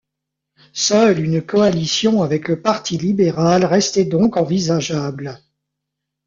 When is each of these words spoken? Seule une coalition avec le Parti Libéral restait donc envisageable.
Seule 0.73 1.19
une 1.23 1.43
coalition 1.45 2.23
avec 2.23 2.47
le 2.47 2.59
Parti 2.59 2.97
Libéral 2.97 3.63
restait 3.65 4.03
donc 4.03 4.35
envisageable. 4.35 5.39